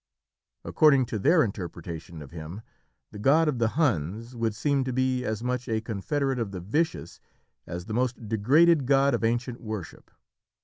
According 0.65 1.05
to 1.13 1.19
their 1.19 1.43
interpretation 1.43 2.23
of 2.23 2.31
Him, 2.31 2.63
the 3.11 3.19
God 3.19 3.47
of 3.47 3.59
the 3.59 3.67
Huns 3.77 4.35
would 4.35 4.55
seem 4.55 4.83
to 4.85 4.91
be 4.91 5.23
as 5.23 5.43
much 5.43 5.69
a 5.69 5.79
confederate 5.79 6.39
of 6.39 6.49
the 6.51 6.59
vicious 6.59 7.19
as 7.67 7.85
the 7.85 7.93
most 7.93 8.27
degraded 8.27 8.87
god 8.87 9.13
of 9.13 9.23
ancient 9.23 9.61
worship. 9.61 10.09